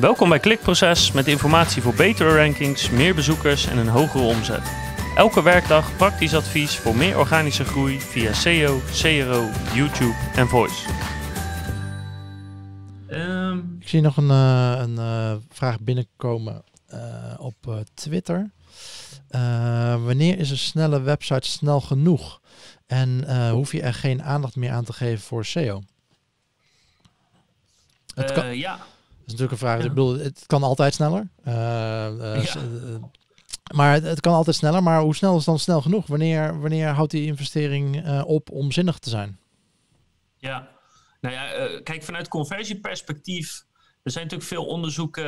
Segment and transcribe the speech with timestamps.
[0.00, 4.62] Welkom bij Klikproces met informatie voor betere rankings, meer bezoekers en een hogere omzet.
[5.16, 10.88] Elke werkdag praktisch advies voor meer organische groei via SEO, CRO, YouTube en Voice.
[13.08, 18.50] Ehm, Ik zie nog een, eh, een eh, vraag binnenkomen eh, op eh, Twitter.
[20.04, 22.40] Wanneer is een snelle website snel genoeg?
[22.86, 25.82] En eh, hoef je er geen aandacht meer aan te geven voor SEO?
[28.14, 28.78] Het kan, eh, ja,
[29.30, 29.78] natuurlijk een vraag.
[29.78, 29.84] ja.
[29.84, 31.30] Ik bedoel, het kan altijd sneller.
[31.44, 32.54] Eh, eh, Ja.
[32.54, 33.02] eh,
[33.74, 34.82] maar het, het kan altijd sneller.
[34.82, 36.06] Maar hoe snel is dan snel genoeg?
[36.06, 39.38] Wanneer, wanneer houdt die investering op om zinnig te zijn?
[40.36, 40.68] ja.
[41.20, 43.64] Nou ja, kijk, vanuit conversieperspectief.
[44.02, 45.24] Er zijn natuurlijk veel onderzoeken.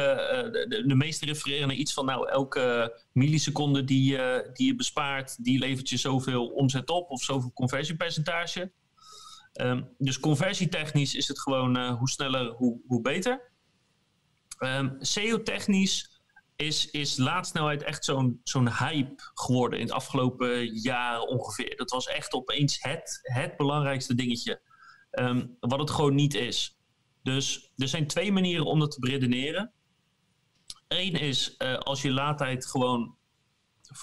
[0.52, 2.05] de, de, meeste refereren naar iets van.
[2.05, 5.45] Nou, elke milliseconde die, je die je bespaart.
[5.45, 7.10] die levert je zoveel omzet op.
[7.10, 8.73] of zoveel conversiepercentage.
[9.52, 11.88] Ehm, dus conversietechnisch is het gewoon.
[11.88, 13.52] hoe sneller, hoe, hoe beter.
[14.62, 16.21] Ehm SEO-technisch
[16.57, 18.05] is, laadsnelheid echt
[18.43, 21.77] zo'n hype geworden in het afgelopen jaar ongeveer.
[21.77, 24.60] Dat was echt opeens het, het belangrijkste dingetje.
[25.10, 26.79] Ehm, wat het gewoon niet is.
[27.23, 29.73] Dus er zijn twee manieren om dat te beredeneren.
[30.88, 33.16] Eén is eh, als je laadtijd gewoon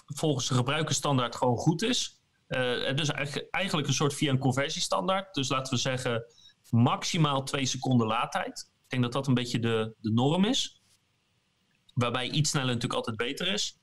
[0.05, 2.21] volgens de gebruikersstandaard gewoon goed is.
[2.47, 3.09] Eh, dus
[3.51, 5.33] eigenlijk een soort via een conversiestandaard.
[5.33, 6.23] Dus laten we zeggen
[6.69, 8.71] maximaal twee seconden laadtijd.
[8.89, 10.81] Ik denk dat dat een beetje de, de norm is.
[11.93, 13.79] Waarbij iets sneller natuurlijk altijd beter is.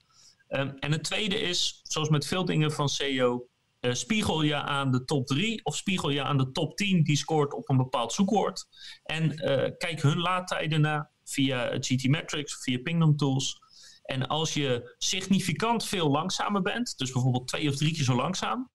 [0.49, 3.49] Ehm, en het tweede is, zoals met veel dingen van SEO,
[3.81, 7.17] eh, spiegel je aan de top 3 of spiegel je aan de top 10 die
[7.17, 8.67] scoort op een bepaald zoekwoord.
[9.03, 13.59] En eh, kijk hun laadtijden na via GT Metrics, via Pingdom Tools.
[14.03, 18.71] En als je significant veel langzamer bent, dus bijvoorbeeld twee of drie keer zo langzaam,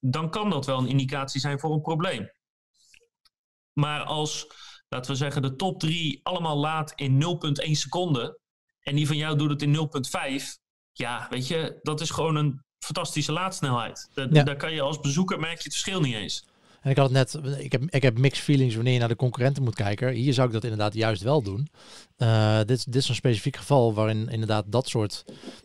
[0.00, 2.30] dan kan dat wel een indicatie zijn voor een probleem.
[3.72, 4.46] Maar als,
[4.88, 7.22] laten we zeggen, de top 3 allemaal laat in
[7.66, 8.38] 0,1 seconde
[8.80, 10.58] en die van jou doet het in 0,5,
[10.92, 14.08] ja, weet je, dat is gewoon een fantastische laadsnelheid.
[14.14, 14.42] Da- Ja.
[14.42, 16.44] Daar kan je als bezoeker merk je het verschil niet eens.
[16.80, 19.16] En ik had het net, ik heb, ik heb mixed feelings wanneer je naar de
[19.16, 20.12] concurrenten moet kijken.
[20.12, 21.68] Hier zou ik dat inderdaad juist wel doen.
[22.16, 25.24] Eh, dit, is- dit is een specifiek geval waarin inderdaad dat soort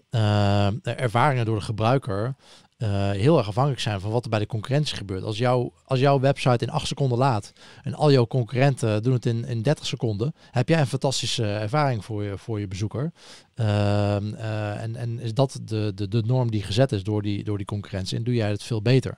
[0.09, 2.35] eh, ervaringen door de gebruiker
[2.77, 5.23] eh, heel erg afhankelijk zijn van wat er bij de concurrentie gebeurt.
[5.23, 7.53] Als, jouw als jouw website in 8 seconden laat
[7.83, 12.05] en al jouw concurrenten doen het in, in 30 seconden, heb jij een fantastische ervaring
[12.05, 13.11] voor je, voor je bezoeker.
[13.55, 17.43] Ehm, eh, en, en is dat de, de, de norm die gezet is door die,
[17.43, 19.17] door die concurrentie en doe jij het veel beter.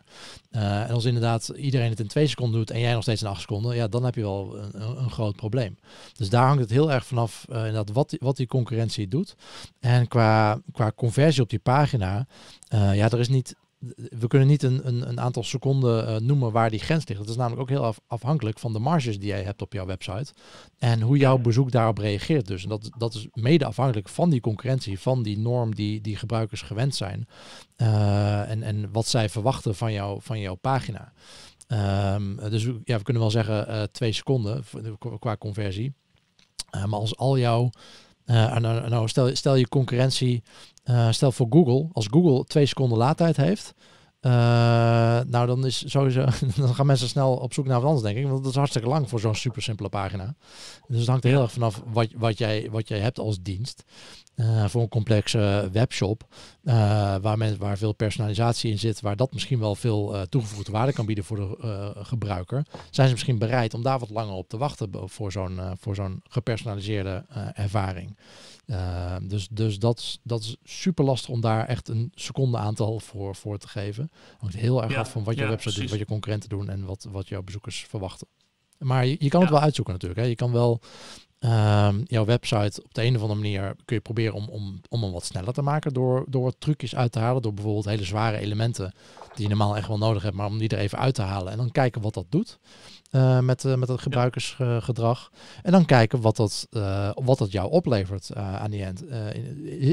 [0.49, 3.27] Eh, en als inderdaad iedereen het in twee seconden doet en jij nog steeds in
[3.27, 5.77] acht seconden, ja, dan heb je wel een, een, groot probleem.
[6.17, 9.35] Dus daar hangt het heel erg vanaf eh, wat, die, wat die concurrentie doet.
[9.79, 12.27] En qua, qua conversie op die pagina,
[12.69, 13.55] ja, er is niet.
[13.95, 17.19] We kunnen niet een, een, een aantal seconden eh, noemen waar die grens ligt.
[17.19, 19.85] Dat is namelijk ook heel af, afhankelijk van de marges die jij hebt op jouw
[19.85, 20.33] website.
[20.77, 22.63] En hoe jouw bezoek daarop reageert dus.
[22.63, 26.61] En dat, dat is mede afhankelijk van die concurrentie, van die norm die, die gebruikers
[26.61, 27.27] gewend zijn.
[27.75, 31.13] Eh, en, en wat zij verwachten van, jou, van jouw pagina.
[31.67, 34.63] Ehm, dus ja, we kunnen wel zeggen eh, twee seconden
[35.19, 35.93] qua- conversie.
[36.71, 37.69] Maar als al jouw.
[38.25, 40.43] Nou, nou, stel, stel je concurrentie.
[40.83, 41.87] eh, stel voor Google.
[41.93, 43.73] Als Google twee seconden laadtijd heeft.
[45.29, 46.25] nou, dan is sowieso.
[46.57, 48.31] Dan gaan mensen snel op zoek naar wat anders, denk ik.
[48.31, 50.35] Want dat is hartstikke lang voor zo'n super simpele pagina.
[50.87, 53.83] Dus het hangt er heel erg vanaf wat, wat, jij, wat jij hebt als dienst.
[54.35, 56.23] Eh, voor een complexe webshop.
[56.63, 56.73] eh,
[57.21, 59.01] waar, men, waar veel personalisatie in zit.
[59.01, 62.65] Waar dat misschien wel veel eh, toegevoegde waarde kan bieden voor de gebruiker.
[62.91, 64.89] Zijn ze misschien bereid om daar wat langer op te wachten.
[65.09, 68.17] Voor zo'n voor zo'n gepersonaliseerde ervaring.
[69.21, 73.35] Dus dus dat, is- dat is super lastig om daar echt een seconde aantal voor,
[73.35, 74.11] voor te geven.
[74.37, 76.69] Hangt heel erg Ja, af van wat je ja, website doet, wat je concurrenten doen
[76.69, 78.27] en wat, wat jouw bezoekers verwachten.
[78.77, 80.21] Maar je, je kan het wel uitzoeken natuurlijk.
[80.21, 80.27] Hè.
[80.27, 80.79] Je kan wel
[81.39, 85.03] ehm, jouw website op de een of andere manier kun je proberen om, om, om
[85.03, 87.41] hem wat sneller te maken door, door wat trucjes uit te halen.
[87.41, 88.93] Door bijvoorbeeld hele zware elementen
[89.33, 91.51] die je normaal echt wel nodig hebt, maar om die er even uit te halen.
[91.51, 92.59] En dan kijken wat dat doet
[93.15, 95.31] eh, met, eh, met het gebruikersgedrag.
[95.61, 99.03] En dan kijken wat dat, eh, wat dat jou oplevert aan die end.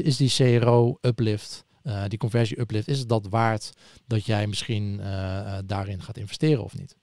[0.05, 1.65] Is die CRO uplift,
[2.07, 3.71] die conversie uplift, is het dat waard
[4.07, 5.01] dat jij misschien
[5.65, 6.95] daarin gaat investeren of niet?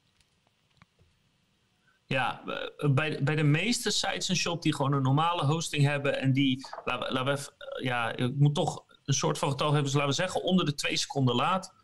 [2.13, 6.21] Ja, eh, bij, bij de meeste sites en shop die gewoon een normale hosting hebben
[6.21, 9.51] en die, laten we, laten we even, eh, ja, ik moet toch een soort van
[9.51, 11.75] getal hebben, dus laten we zeggen onder de twee seconden laat,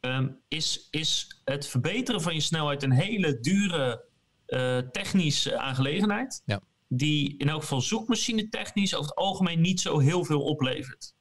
[0.00, 4.04] ehm, is, is het verbeteren van je snelheid een hele dure
[4.46, 6.42] eh, technische aangelegenheid.
[6.44, 6.60] Ja.
[6.88, 11.14] Die in elk geval zoekmachine technisch over het algemeen niet zo heel veel oplevert.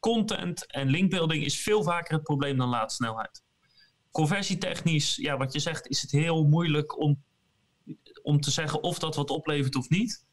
[0.00, 3.42] Content en linkbuilding is veel vaker het probleem dan laadsnelheid.
[4.10, 7.24] Conversietechnisch, ja, wat je zegt, is het heel moeilijk om,
[8.26, 10.24] om te zeggen of dat wat oplevert of niet.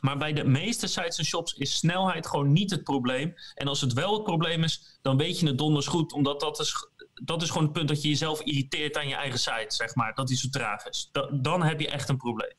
[0.00, 3.34] Maar bij de meeste sites en shops is snelheid gewoon niet het probleem.
[3.54, 6.12] En als het wel het probleem is, dan weet je het donders goed.
[6.12, 9.38] Omdat dat is, dat is gewoon het punt dat je jezelf irriteert aan je eigen
[9.38, 10.14] site, zeg maar.
[10.14, 11.10] Dat die zo traag is.
[11.40, 12.52] dan heb je echt een probleem.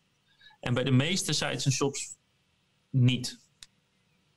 [0.60, 2.16] En bij de meeste sites en shops
[2.90, 3.40] niet.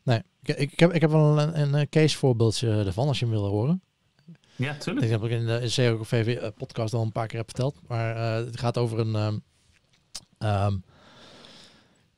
[0.03, 3.35] Nee, ik, ik, heb, ik heb wel een, een, case voorbeeldje ervan als je hem
[3.35, 3.83] wil horen.
[4.57, 5.07] Ja, tuurlijk.
[5.07, 7.81] Ik heb ik in de CEO VV eh, podcast al een paar keer heb verteld.
[7.89, 9.15] Maar uh, het gaat over een...
[9.15, 9.43] Um,
[10.45, 10.85] um,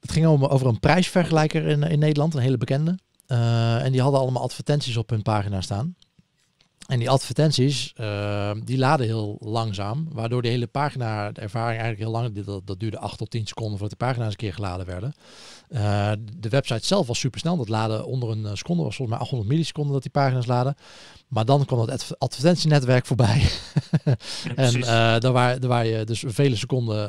[0.00, 2.98] het ging over een prijsvergelijker in, in Nederland, een hele bekende.
[3.28, 5.94] Uh, en die hadden allemaal advertenties op hun pagina staan.
[6.86, 12.10] En die advertenties, uh, die laden heel langzaam, waardoor de hele pagina, de ervaring eigenlijk
[12.10, 14.86] heel lang, dat, dat duurde 8 tot 10 seconden voordat de pagina's een keer geladen
[14.86, 15.14] werden.
[15.68, 19.18] Uh, de website zelf was super snel, dat laden onder een seconde, was volgens mij
[19.18, 20.74] 800 milliseconden dat die pagina's laden.
[21.28, 23.42] Maar dan kwam het advertentienetwerk voorbij.
[24.56, 24.86] en uh,
[25.18, 27.08] daar, waar, daar waar je dus vele seconden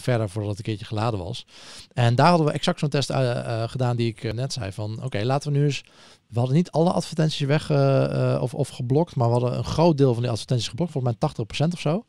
[0.00, 1.46] verder voordat het een keertje geladen was.
[1.92, 3.12] En daar hadden we exact zo'n test
[3.66, 5.84] gedaan die ik net zei van, oké, laten we nu eens
[6.34, 9.98] we hadden niet alle advertenties weg uh, of, of geblokt, maar we hadden een groot
[9.98, 11.30] deel van die advertenties geblokt, volgens mij
[11.68, 12.04] 80% of zo.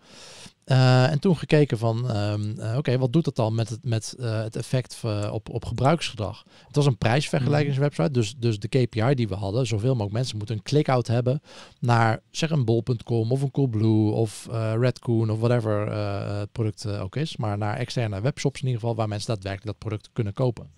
[0.65, 4.55] Uh, en toen gekeken van, um, oké, wat doet dat dan met het, met, het
[4.55, 5.01] effect
[5.31, 6.43] op, op gebruiksgedrag?
[6.67, 10.55] Het was een prijsvergelijkingswebsite, dus, dus de KPI die we hadden, zoveel mogelijk mensen moeten
[10.55, 11.41] een click-out hebben
[11.79, 14.47] naar zeg een bol.com of een Coolblue of
[14.79, 15.91] Redcoon of whatever
[16.39, 19.89] het product ook is, maar naar externe webshops in ieder geval, waar mensen daadwerkelijk dat
[19.89, 20.69] product kunnen kopen.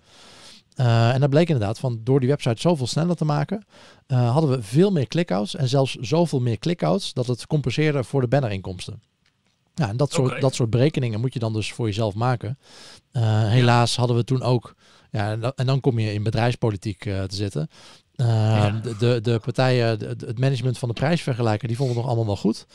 [0.79, 3.65] Uh, en dat bleek inderdaad van door die website zoveel sneller te maken,
[4.07, 8.21] uh, hadden we veel meer clickouts en zelfs zoveel meer clickouts dat het compenseerde voor
[8.21, 9.01] de bannerinkomsten.
[9.74, 10.39] Ja, en dat soort, okay.
[10.39, 12.57] dat soort berekeningen moet je dan dus voor jezelf maken.
[13.12, 14.75] Uh, helaas hadden we toen ook,
[15.12, 17.69] ja, en, dan kom je in bedrijfspolitiek te zitten.
[18.12, 18.71] Ja.
[19.00, 22.65] De, de, partijen, het management van de prijsvergelijker, die vonden het nog allemaal wel goed.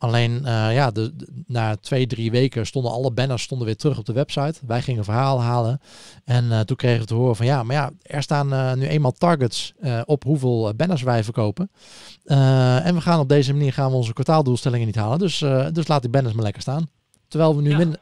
[0.00, 1.12] Alleen uh, ja, de,
[1.46, 4.60] na twee, drie weken stonden alle banners stonden weer terug op de website.
[4.66, 5.80] Wij gingen verhaal halen.
[6.24, 8.86] En uh, toen kregen we te horen van ja, maar ja, er staan uh, nu
[8.86, 9.74] eenmaal targets
[10.04, 11.70] op hoeveel banners wij verkopen.
[12.24, 15.18] en we gaan op deze manier gaan we onze kwartaaldoelstellingen niet halen.
[15.18, 15.38] Dus,
[15.72, 16.88] dus laat die banners maar lekker staan.
[17.28, 17.76] Terwijl we nu ja.
[17.76, 18.00] minder,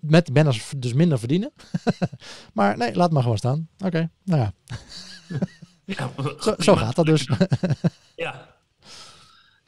[0.00, 1.52] met die banners dus minder verdienen.
[2.54, 3.68] maar nee, laat maar gewoon staan.
[3.78, 4.52] Oké, okay, nou ja.
[5.96, 6.10] ja
[6.40, 7.28] zo, zo, gaat dat dus.
[8.16, 8.48] ja.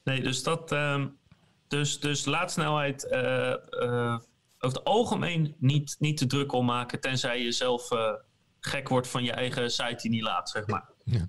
[0.04, 0.72] Nee, dus dat...
[0.72, 1.20] Um...
[1.72, 4.18] Dus, dus laadsnelheid uh, uh,
[4.58, 8.12] over het algemeen niet, niet te druk om maken, tenzij je zelf uh,
[8.60, 10.90] gek wordt van je eigen site die niet laat, zeg maar.
[11.04, 11.28] Ja.